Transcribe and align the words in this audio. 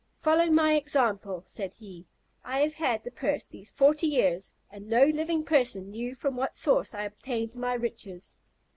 "Follow 0.17 0.47
my 0.47 0.73
example," 0.73 1.43
said 1.45 1.73
he: 1.75 2.07
"I 2.43 2.61
have 2.61 2.73
had 2.73 3.03
the 3.03 3.11
purse 3.11 3.45
these 3.45 3.69
forty 3.69 4.07
years, 4.07 4.55
and 4.71 4.87
no 4.89 5.05
living 5.05 5.43
person 5.45 5.91
knew 5.91 6.15
from 6.15 6.35
what 6.35 6.55
source 6.57 6.95
I 6.95 7.03
obtained 7.03 7.55
my 7.55 7.75
riches." 7.75 8.35